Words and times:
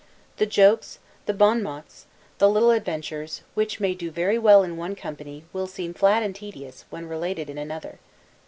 The 0.37 0.47
jokes, 0.47 0.97
the 1.27 1.31
'bonmots,' 1.33 2.05
the 2.39 2.49
little 2.49 2.71
adventures, 2.71 3.43
which 3.53 3.79
may 3.79 3.93
do 3.93 4.09
very 4.09 4.39
well 4.39 4.63
in 4.63 4.75
one 4.75 4.95
company, 4.95 5.43
will 5.53 5.67
seem 5.67 5.93
flat 5.93 6.23
and 6.23 6.35
tedious, 6.35 6.85
when 6.89 7.07
related 7.07 7.51
in 7.51 7.59
another. 7.59 7.99